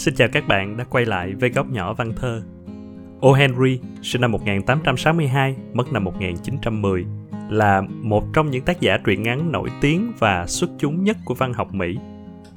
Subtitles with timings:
[0.00, 2.42] Xin chào các bạn đã quay lại với góc nhỏ văn thơ.
[3.20, 3.32] O.
[3.32, 7.04] Henry, sinh năm 1862, mất năm 1910,
[7.50, 11.34] là một trong những tác giả truyện ngắn nổi tiếng và xuất chúng nhất của
[11.34, 11.98] văn học Mỹ.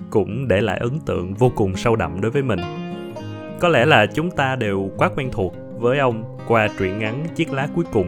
[0.09, 2.59] Cũng để lại ấn tượng vô cùng sâu đậm đối với mình.
[3.59, 7.53] Có lẽ là chúng ta đều quá quen thuộc với ông qua truyện ngắn Chiếc
[7.53, 8.07] lá cuối cùng.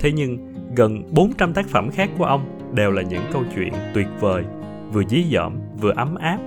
[0.00, 4.08] Thế nhưng, gần 400 tác phẩm khác của ông đều là những câu chuyện tuyệt
[4.20, 4.44] vời,
[4.92, 6.38] vừa dí dỏm, vừa ấm áp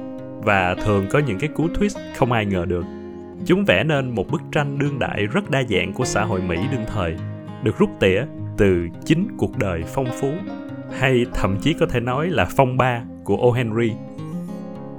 [0.43, 2.85] và thường có những cái cú twist không ai ngờ được.
[3.45, 6.57] Chúng vẽ nên một bức tranh đương đại rất đa dạng của xã hội Mỹ
[6.71, 7.15] đương thời,
[7.63, 8.23] được rút tỉa
[8.57, 10.31] từ chính cuộc đời phong phú
[10.99, 13.51] hay thậm chí có thể nói là phong ba của O.
[13.51, 13.91] Henry.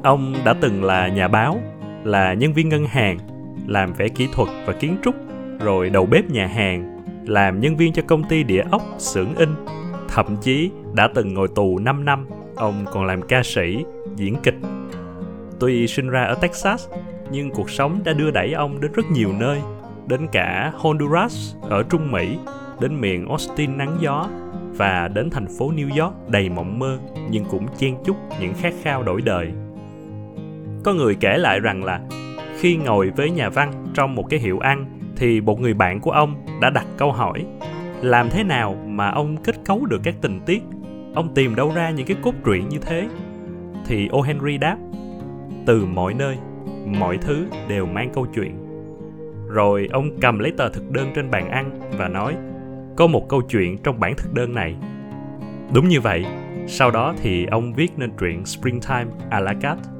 [0.02, 1.60] Ông đã từng là nhà báo,
[2.04, 3.18] là nhân viên ngân hàng,
[3.66, 5.14] làm vẽ kỹ thuật và kiến trúc,
[5.60, 9.48] rồi đầu bếp nhà hàng, làm nhân viên cho công ty địa ốc, xưởng in,
[10.08, 12.26] thậm chí đã từng ngồi tù 5 năm,
[12.56, 13.84] ông còn làm ca sĩ,
[14.16, 14.56] diễn kịch
[15.60, 16.88] Tuy sinh ra ở Texas,
[17.30, 19.60] nhưng cuộc sống đã đưa đẩy ông đến rất nhiều nơi,
[20.06, 22.38] đến cả Honduras ở Trung Mỹ,
[22.80, 24.28] đến miền Austin nắng gió
[24.76, 26.98] và đến thành phố New York đầy mộng mơ
[27.30, 29.50] nhưng cũng chen chúc những khát khao đổi đời.
[30.84, 32.00] Có người kể lại rằng là
[32.58, 34.86] khi ngồi với nhà văn trong một cái hiệu ăn
[35.16, 37.44] thì một người bạn của ông đã đặt câu hỏi
[38.02, 40.62] làm thế nào mà ông kết cấu được các tình tiết
[41.14, 43.08] ông tìm đâu ra những cái cốt truyện như thế
[43.86, 44.20] thì O.
[44.20, 44.76] Henry đáp
[45.66, 46.36] từ mọi nơi
[46.86, 48.54] mọi thứ đều mang câu chuyện
[49.48, 52.36] rồi ông cầm lấy tờ thực đơn trên bàn ăn và nói
[52.96, 54.76] có một câu chuyện trong bản thực đơn này
[55.74, 56.24] đúng như vậy
[56.66, 59.90] sau đó thì ông viết nên truyện springtime à la carte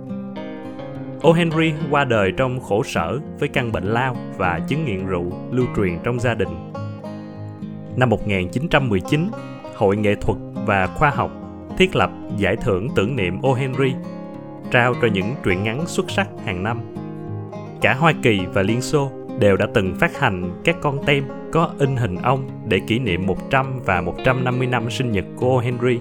[1.22, 1.33] O.
[1.33, 5.67] Henry qua đời trong khổ sở với căn bệnh lao và chứng nghiện rượu lưu
[5.77, 6.72] truyền trong gia đình.
[7.97, 9.30] Năm 1919,
[9.77, 11.30] Hội Nghệ thuật và Khoa học
[11.78, 13.52] thiết lập giải thưởng tưởng niệm O.
[13.52, 13.95] Henry
[14.71, 16.81] trao cho những truyện ngắn xuất sắc hàng năm.
[17.81, 21.71] Cả Hoa Kỳ và Liên Xô đều đã từng phát hành các con tem có
[21.79, 25.61] in hình ông để kỷ niệm 100 và 150 năm sinh nhật của O.
[25.61, 25.98] Henry.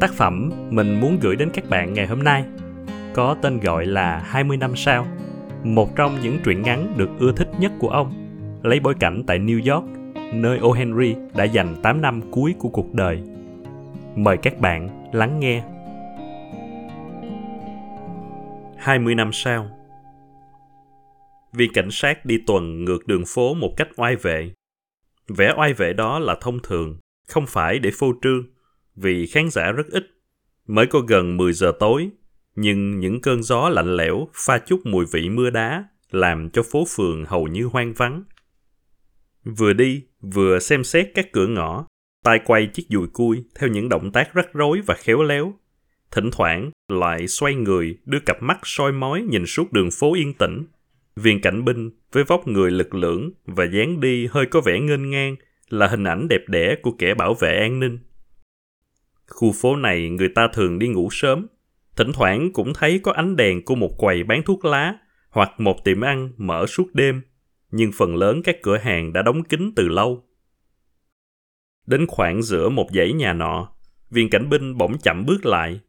[0.00, 2.44] Tác phẩm mình muốn gửi đến các bạn ngày hôm nay
[3.14, 5.06] có tên gọi là 20 năm sau,
[5.64, 8.12] một trong những truyện ngắn được ưa thích nhất của ông,
[8.62, 9.84] lấy bối cảnh tại New York,
[10.34, 10.72] nơi O.
[10.72, 13.22] Henry đã dành 8 năm cuối của cuộc đời.
[14.16, 15.62] Mời các bạn lắng nghe
[18.80, 19.70] 20 năm sau.
[21.52, 24.52] Viên cảnh sát đi tuần ngược đường phố một cách oai vệ.
[25.28, 26.98] Vẻ oai vệ đó là thông thường,
[27.28, 28.44] không phải để phô trương,
[28.96, 30.02] vì khán giả rất ít.
[30.66, 32.10] Mới có gần 10 giờ tối,
[32.56, 36.84] nhưng những cơn gió lạnh lẽo pha chút mùi vị mưa đá làm cho phố
[36.96, 38.24] phường hầu như hoang vắng.
[39.44, 41.86] Vừa đi, vừa xem xét các cửa ngõ,
[42.24, 45.54] tay quay chiếc dùi cui theo những động tác rắc rối và khéo léo
[46.10, 50.34] Thỉnh thoảng lại xoay người đưa cặp mắt soi mói nhìn suốt đường phố yên
[50.34, 50.64] tĩnh.
[51.16, 55.10] Viên cảnh binh với vóc người lực lưỡng và dáng đi hơi có vẻ nghênh
[55.10, 55.36] ngang
[55.68, 57.98] là hình ảnh đẹp đẽ của kẻ bảo vệ an ninh.
[59.26, 61.46] Khu phố này người ta thường đi ngủ sớm,
[61.96, 64.94] thỉnh thoảng cũng thấy có ánh đèn của một quầy bán thuốc lá
[65.30, 67.22] hoặc một tiệm ăn mở suốt đêm,
[67.70, 70.24] nhưng phần lớn các cửa hàng đã đóng kín từ lâu.
[71.86, 73.68] Đến khoảng giữa một dãy nhà nọ,
[74.10, 75.80] viên cảnh binh bỗng chậm bước lại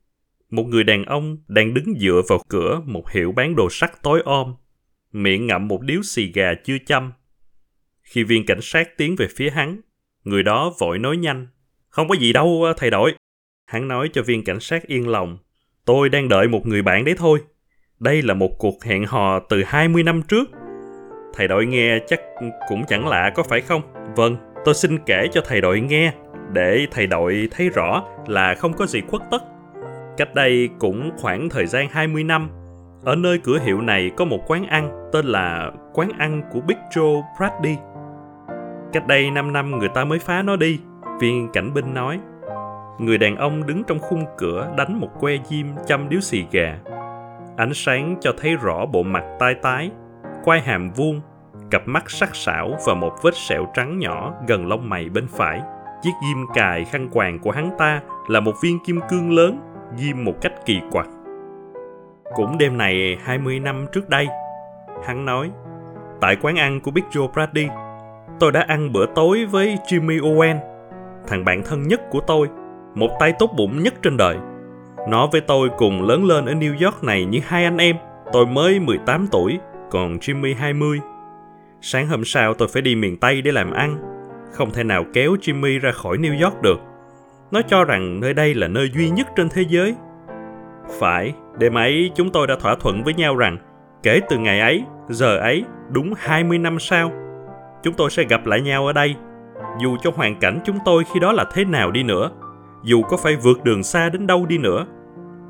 [0.51, 4.21] một người đàn ông đang đứng dựa vào cửa một hiệu bán đồ sắt tối
[4.25, 4.55] om,
[5.11, 7.11] miệng ngậm một điếu xì gà chưa châm
[8.03, 9.81] Khi viên cảnh sát tiến về phía hắn,
[10.23, 11.47] người đó vội nói nhanh.
[11.89, 13.13] Không có gì đâu, thầy đội.
[13.65, 15.37] Hắn nói cho viên cảnh sát yên lòng.
[15.85, 17.39] Tôi đang đợi một người bạn đấy thôi.
[17.99, 20.49] Đây là một cuộc hẹn hò từ 20 năm trước.
[21.33, 22.21] Thầy đội nghe chắc
[22.67, 23.81] cũng chẳng lạ có phải không?
[24.15, 24.35] Vâng,
[24.65, 26.13] tôi xin kể cho thầy đội nghe,
[26.53, 29.43] để thầy đội thấy rõ là không có gì khuất tất.
[30.17, 32.49] Cách đây cũng khoảng thời gian 20 năm,
[33.03, 36.77] ở nơi cửa hiệu này có một quán ăn tên là quán ăn của Big
[36.91, 37.77] Joe Brady.
[38.93, 40.79] Cách đây 5 năm người ta mới phá nó đi,
[41.19, 42.19] viên cảnh binh nói.
[42.99, 46.77] Người đàn ông đứng trong khung cửa đánh một que diêm chăm điếu xì gà.
[47.57, 49.91] Ánh sáng cho thấy rõ bộ mặt tai tái,
[50.43, 51.21] quai hàm vuông,
[51.69, 55.61] cặp mắt sắc sảo và một vết sẹo trắng nhỏ gần lông mày bên phải.
[56.01, 60.25] Chiếc diêm cài khăn quàng của hắn ta là một viên kim cương lớn ghim
[60.25, 61.07] một cách kỳ quặc.
[62.35, 64.27] Cũng đêm này 20 năm trước đây,
[65.05, 65.51] hắn nói,
[66.21, 67.67] tại quán ăn của Big Joe Brady,
[68.39, 70.55] tôi đã ăn bữa tối với Jimmy Owen,
[71.27, 72.49] thằng bạn thân nhất của tôi,
[72.95, 74.37] một tay tốt bụng nhất trên đời.
[75.09, 77.95] Nó với tôi cùng lớn lên ở New York này như hai anh em,
[78.33, 79.59] tôi mới 18 tuổi,
[79.91, 80.99] còn Jimmy 20.
[81.81, 83.97] Sáng hôm sau tôi phải đi miền Tây để làm ăn,
[84.51, 86.79] không thể nào kéo Jimmy ra khỏi New York được.
[87.51, 89.95] Nó cho rằng nơi đây là nơi duy nhất trên thế giới.
[90.99, 93.57] Phải, đêm ấy chúng tôi đã thỏa thuận với nhau rằng
[94.03, 97.11] Kể từ ngày ấy, giờ ấy, đúng 20 năm sau,
[97.83, 99.15] chúng tôi sẽ gặp lại nhau ở đây.
[99.81, 102.31] Dù cho hoàn cảnh chúng tôi khi đó là thế nào đi nữa,
[102.83, 104.85] dù có phải vượt đường xa đến đâu đi nữa,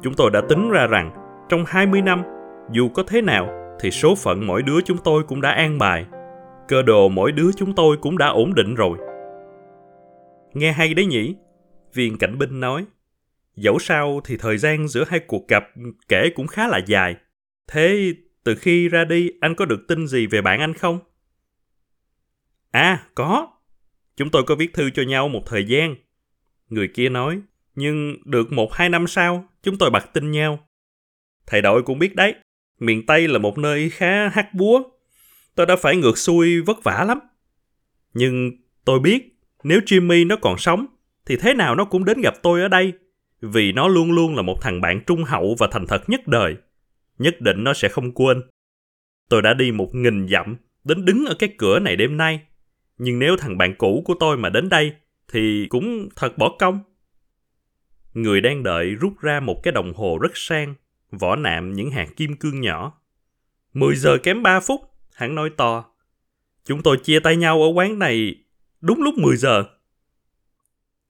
[0.02, 1.12] chúng tôi đã tính ra rằng
[1.50, 2.24] trong 20 năm,
[2.72, 3.48] dù có thế nào
[3.80, 6.06] thì số phận mỗi đứa chúng tôi cũng đã an bài.
[6.68, 8.98] Cơ đồ mỗi đứa chúng tôi cũng đã ổn định rồi.
[10.54, 11.36] Nghe hay đấy nhỉ?
[11.94, 12.86] Viên cảnh binh nói.
[13.56, 15.64] Dẫu sao thì thời gian giữa hai cuộc gặp
[16.08, 17.16] kể cũng khá là dài.
[17.68, 21.00] Thế từ khi ra đi anh có được tin gì về bạn anh không?
[22.72, 23.48] À, có.
[24.16, 25.96] Chúng tôi có viết thư cho nhau một thời gian.
[26.70, 27.42] Người kia nói,
[27.76, 30.68] nhưng được một hai năm sau, chúng tôi bật tin nhau.
[31.46, 32.36] Thầy đội cũng biết đấy,
[32.80, 34.84] miền Tây là một nơi khá hắc búa.
[35.56, 37.20] Tôi đã phải ngược xuôi vất vả lắm.
[38.14, 38.52] Nhưng
[38.86, 40.86] tôi biết, nếu Jimmy nó còn sống,
[41.26, 42.94] thì thế nào nó cũng đến gặp tôi ở đây.
[43.42, 46.56] Vì nó luôn luôn là một thằng bạn trung hậu và thành thật nhất đời.
[47.18, 48.42] Nhất định nó sẽ không quên.
[49.30, 52.42] Tôi đã đi một nghìn dặm đến đứng ở cái cửa này đêm nay.
[52.98, 54.94] Nhưng nếu thằng bạn cũ của tôi mà đến đây,
[55.32, 56.80] thì cũng thật bỏ công.
[58.14, 60.76] Người đang đợi rút ra một cái đồng hồ rất sang,
[61.12, 63.02] vỏ nạm những hạt kim cương nhỏ.
[63.74, 64.82] 10 giờ kém ba phút,
[65.14, 65.86] hắn nói to.
[66.66, 68.36] Chúng tôi chia tay nhau ở quán này
[68.82, 69.64] đúng lúc 10 giờ.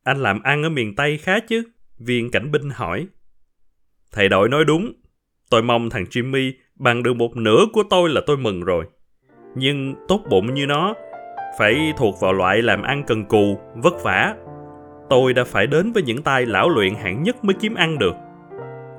[0.04, 1.64] Anh làm ăn ở miền Tây khá chứ?
[2.00, 3.08] Viên cảnh binh hỏi.
[4.12, 4.94] Thầy đội nói đúng.
[5.50, 8.86] Tôi mong thằng Jimmy bằng được một nửa của tôi là tôi mừng rồi.
[9.56, 10.94] Nhưng tốt bụng như nó,
[11.58, 14.36] phải thuộc vào loại làm ăn cần cù, vất vả.
[15.10, 18.16] Tôi đã phải đến với những tay lão luyện hạng nhất mới kiếm ăn được.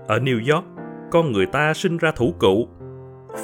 [0.07, 0.65] Ở New York,
[1.11, 2.69] con người ta sinh ra thủ cụ.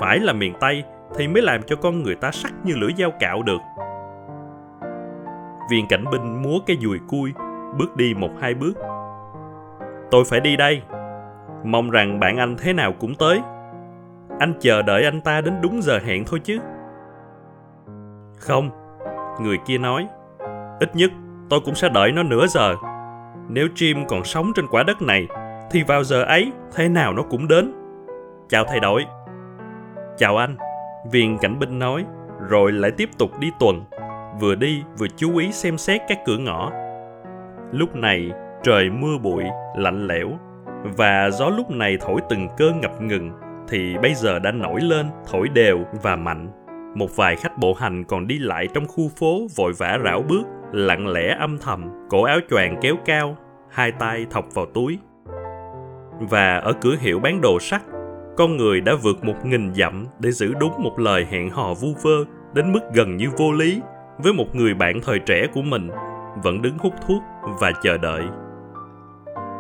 [0.01, 0.83] Phải là miền Tây
[1.17, 3.61] thì mới làm cho con người ta sắc như lưỡi dao cạo được.
[5.71, 7.33] Viên cảnh binh múa cái dùi cui,
[7.77, 8.73] bước đi một hai bước.
[10.11, 10.83] Tôi phải đi đây.
[11.65, 13.41] Mong rằng bạn anh thế nào cũng tới.
[14.39, 16.59] Anh chờ đợi anh ta đến đúng giờ hẹn thôi chứ.
[18.39, 18.71] Không,
[19.41, 20.09] người kia nói.
[20.81, 21.11] Ít nhất
[21.51, 22.75] tôi cũng sẽ đợi nó nửa giờ.
[23.49, 25.27] Nếu Jim còn sống trên quả đất này,
[25.71, 27.73] thì vào giờ ấy, thế nào nó cũng đến.
[28.49, 29.07] Chào thầy đội.
[30.17, 30.57] Chào anh,
[31.11, 32.05] viên cảnh binh nói,
[32.49, 33.85] rồi lại tiếp tục đi tuần.
[34.41, 36.71] Vừa đi vừa chú ý xem xét các cửa ngõ.
[37.73, 38.31] Lúc này,
[38.63, 39.45] trời mưa bụi,
[39.77, 40.29] lạnh lẽo,
[40.97, 43.31] và gió lúc này thổi từng cơn ngập ngừng,
[43.69, 46.49] thì bây giờ đã nổi lên, thổi đều và mạnh.
[46.95, 50.43] Một vài khách bộ hành còn đi lại trong khu phố vội vã rảo bước,
[50.73, 53.37] lặng lẽ âm thầm, cổ áo choàng kéo cao,
[53.71, 54.99] hai tay thọc vào túi.
[56.21, 57.83] Và ở cửa hiệu bán đồ sắt,
[58.37, 61.89] con người đã vượt một nghìn dặm để giữ đúng một lời hẹn hò vu
[62.03, 62.25] vơ
[62.55, 63.81] đến mức gần như vô lý
[64.19, 65.91] với một người bạn thời trẻ của mình
[66.43, 67.23] vẫn đứng hút thuốc
[67.61, 68.23] và chờ đợi.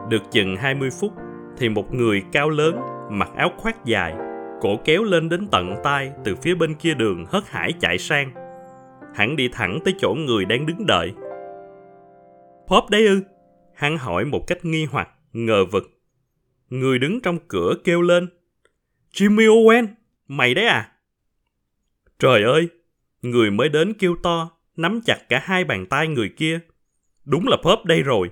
[0.08, 1.12] Được chừng 20 phút
[1.56, 2.80] thì một người cao lớn
[3.10, 4.14] mặc áo khoác dài
[4.60, 8.32] cổ kéo lên đến tận tay từ phía bên kia đường hớt hải chạy sang.
[9.14, 11.12] Hắn đi thẳng tới chỗ người đang đứng đợi.
[12.68, 13.22] Pop đấy ư?
[13.74, 15.84] Hắn hỏi một cách nghi hoặc, ngờ vực.
[16.68, 18.28] Người đứng trong cửa kêu lên.
[19.12, 19.86] Jimmy Owen,
[20.28, 20.92] mày đấy à?
[22.18, 22.68] Trời ơi,
[23.22, 26.60] người mới đến kêu to, nắm chặt cả hai bàn tay người kia.
[27.24, 28.30] Đúng là Pop đây rồi.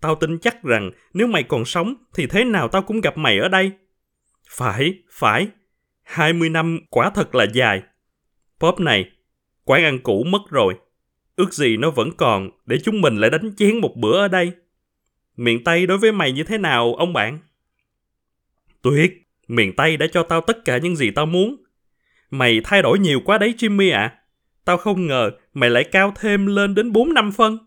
[0.00, 3.38] Tao tin chắc rằng nếu mày còn sống thì thế nào tao cũng gặp mày
[3.38, 3.72] ở đây.
[4.50, 5.48] Phải, phải.
[6.02, 7.82] 20 năm quả thật là dài.
[8.60, 9.10] Pop này,
[9.64, 10.74] quán ăn cũ mất rồi.
[11.36, 14.52] Ước gì nó vẫn còn để chúng mình lại đánh chén một bữa ở đây.
[15.36, 17.38] Miền Tây đối với mày như thế nào, ông bạn?
[18.82, 19.12] Tuyệt,
[19.48, 21.56] miền Tây đã cho tao tất cả những gì tao muốn.
[22.30, 24.00] Mày thay đổi nhiều quá đấy Jimmy ạ.
[24.00, 24.25] À.
[24.66, 27.58] Tao không ngờ mày lại cao thêm lên đến 4 năm phân.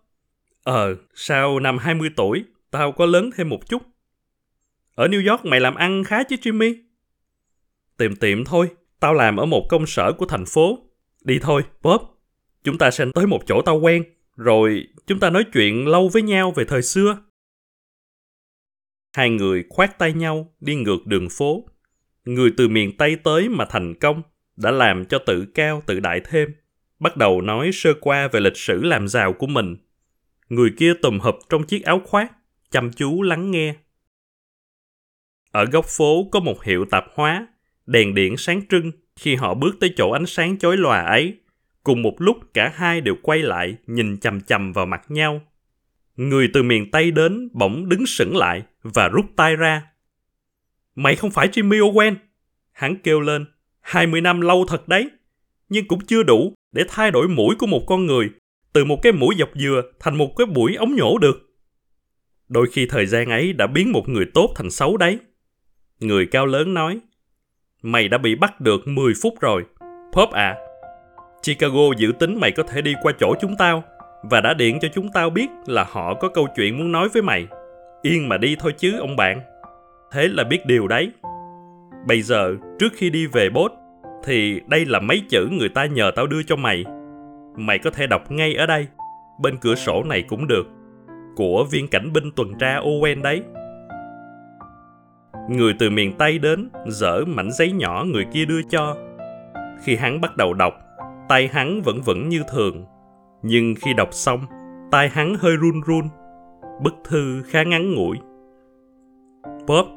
[0.63, 3.82] Ờ, sau năm 20 tuổi, tao có lớn thêm một chút.
[4.96, 6.75] Ở New York mày làm ăn khá chứ Jimmy?
[7.98, 10.79] tiệm tiệm thôi, tao làm ở một công sở của thành phố.
[11.24, 12.01] Đi thôi, Bob.
[12.63, 14.03] Chúng ta sẽ tới một chỗ tao quen,
[14.36, 17.18] rồi chúng ta nói chuyện lâu với nhau về thời xưa.
[19.13, 21.65] Hai người khoát tay nhau đi ngược đường phố.
[22.25, 24.22] Người từ miền Tây tới mà thành công
[24.56, 26.53] đã làm cho tự cao tự đại thêm.
[27.00, 29.75] Bắt đầu nói sơ qua về lịch sử làm giàu của mình.
[30.50, 32.32] Người kia tùm hụp trong chiếc áo khoác,
[32.72, 33.75] chăm chú lắng nghe.
[35.51, 37.48] Ở góc phố có một hiệu tạp hóa,
[37.86, 41.39] đèn điện sáng trưng khi họ bước tới chỗ ánh sáng chói lòa ấy.
[41.84, 45.41] Cùng một lúc cả hai đều quay lại nhìn chầm chầm vào mặt nhau.
[46.15, 49.84] Người từ miền Tây đến bỗng đứng sững lại và rút tay ra.
[50.96, 52.15] Mày không phải Jimmy Owen.
[52.72, 53.46] Hắn kêu lên.
[53.82, 55.10] 20 năm lâu thật đấy.
[55.70, 58.30] Nhưng cũng chưa đủ để thay đổi mũi của một con người
[58.74, 61.50] từ một cái mũi dọc dừa thành một cái mũi ống nhổ được.
[62.48, 65.20] Đôi khi thời gian ấy đã biến một người tốt thành xấu đấy.
[66.00, 67.00] Người cao lớn nói,
[67.82, 69.66] Mày đã bị bắt được 10 phút rồi.
[70.14, 70.56] Pop à,
[71.44, 73.84] Chicago dự tính mày có thể đi qua chỗ chúng tao
[74.24, 77.22] và đã điện cho chúng tao biết là họ có câu chuyện muốn nói với
[77.22, 77.48] mày.
[78.02, 79.42] Yên mà đi thôi chứ ông bạn.
[80.12, 81.12] Thế là biết điều đấy.
[82.08, 83.72] Bây giờ, trước khi đi về bốt,
[84.24, 86.86] thì đây là mấy chữ người ta nhờ tao đưa cho mày.
[87.56, 88.88] Mày có thể đọc ngay ở đây,
[89.40, 90.68] bên cửa sổ này cũng được.
[91.36, 93.44] Của viên cảnh binh tuần tra Owen đấy.
[95.50, 98.96] Người từ miền Tây đến, dở mảnh giấy nhỏ người kia đưa cho.
[99.84, 100.74] Khi hắn bắt đầu đọc,
[101.30, 102.86] tay hắn vẫn vẫn như thường.
[103.42, 104.40] Nhưng khi đọc xong,
[104.92, 106.10] tay hắn hơi run run.
[106.82, 108.18] Bức thư khá ngắn ngủi.
[109.68, 109.88] Bob,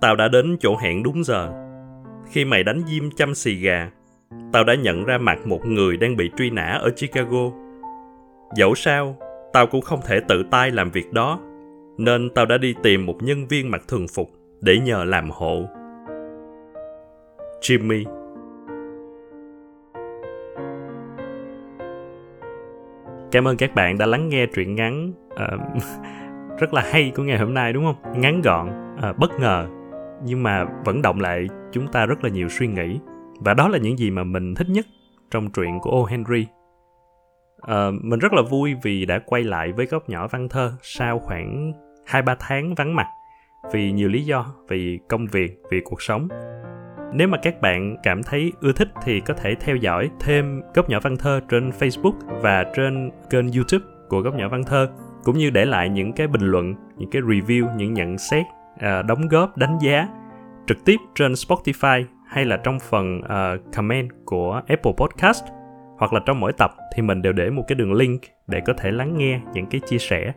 [0.00, 1.63] tao đã đến chỗ hẹn đúng giờ.
[2.30, 3.90] Khi mày đánh diêm chăm xì gà,
[4.52, 7.50] tao đã nhận ra mặt một người đang bị truy nã ở Chicago.
[8.56, 9.16] Dẫu sao,
[9.52, 11.40] tao cũng không thể tự tay làm việc đó,
[11.98, 15.64] nên tao đã đi tìm một nhân viên mặc thường phục để nhờ làm hộ.
[17.60, 18.04] Jimmy
[23.32, 25.82] Cảm ơn các bạn đã lắng nghe truyện ngắn uh,
[26.60, 28.20] rất là hay của ngày hôm nay đúng không?
[28.20, 29.66] Ngắn gọn, uh, bất ngờ
[30.24, 32.98] nhưng mà vẫn động lại chúng ta rất là nhiều suy nghĩ
[33.38, 34.86] và đó là những gì mà mình thích nhất
[35.30, 36.04] trong truyện của O.
[36.04, 36.46] Henry.
[37.62, 41.18] Uh, mình rất là vui vì đã quay lại với góc nhỏ văn thơ sau
[41.18, 41.72] khoảng
[42.06, 43.06] 2-3 tháng vắng mặt
[43.72, 46.28] vì nhiều lý do, vì công việc, vì cuộc sống.
[47.12, 50.90] Nếu mà các bạn cảm thấy ưa thích thì có thể theo dõi thêm góc
[50.90, 54.88] nhỏ văn thơ trên Facebook và trên kênh YouTube của góc nhỏ văn thơ
[55.24, 58.44] cũng như để lại những cái bình luận, những cái review, những nhận xét,
[58.78, 60.08] À, đóng góp, đánh giá
[60.66, 65.44] trực tiếp trên Spotify hay là trong phần uh, comment của Apple Podcast
[65.98, 68.72] hoặc là trong mỗi tập thì mình đều để một cái đường link để có
[68.78, 70.32] thể lắng nghe những cái chia sẻ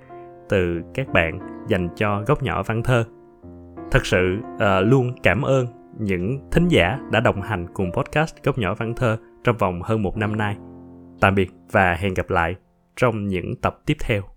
[0.50, 3.06] từ các bạn dành cho góc nhỏ văn thơ.
[3.92, 5.68] Thật sự uh, luôn cảm ơn
[6.00, 10.04] những thính giả đã đồng hành cùng podcast góc nhỏ văn thơ trong vòng hơn
[10.04, 10.56] một năm nay.
[11.22, 12.56] Tạm biệt và hẹn gặp lại
[12.96, 14.37] trong những tập tiếp theo.